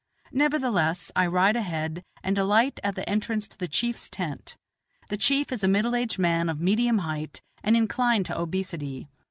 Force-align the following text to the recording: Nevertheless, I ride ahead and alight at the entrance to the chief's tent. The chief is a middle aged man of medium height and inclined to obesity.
Nevertheless, 0.31 1.11
I 1.15 1.27
ride 1.27 1.55
ahead 1.55 2.03
and 2.23 2.35
alight 2.35 2.79
at 2.83 2.95
the 2.95 3.07
entrance 3.07 3.47
to 3.47 3.55
the 3.55 3.67
chief's 3.67 4.09
tent. 4.09 4.57
The 5.09 5.17
chief 5.17 5.51
is 5.51 5.63
a 5.63 5.67
middle 5.67 5.93
aged 5.95 6.17
man 6.17 6.49
of 6.49 6.59
medium 6.59 6.97
height 7.05 7.43
and 7.61 7.77
inclined 7.77 8.25
to 8.25 8.35
obesity. 8.35 9.09